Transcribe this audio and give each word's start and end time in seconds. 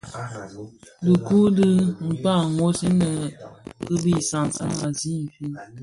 Dhiku 1.05 1.33
u 1.47 1.51
di 1.57 1.69
kpaň 2.19 2.41
wos, 2.57 2.79
inne 2.89 3.11
kibi 3.85 4.13
sansan 4.29 4.71
a 4.85 4.87
zi 4.99 5.09
infin, 5.21 5.51